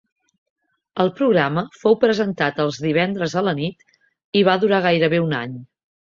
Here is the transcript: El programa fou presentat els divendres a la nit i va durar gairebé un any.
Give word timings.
El 1.01 1.09
programa 1.17 1.63
fou 1.81 1.97
presentat 2.03 2.61
els 2.63 2.79
divendres 2.85 3.35
a 3.41 3.43
la 3.49 3.53
nit 3.59 3.85
i 4.39 4.43
va 4.49 4.57
durar 4.65 4.81
gairebé 4.87 5.21
un 5.27 5.37
any. 5.41 5.53